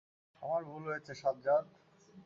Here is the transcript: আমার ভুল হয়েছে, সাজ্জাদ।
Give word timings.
আমার 0.41 0.61
ভুল 0.63 0.83
হয়েছে, 0.87 1.13
সাজ্জাদ। 1.15 1.65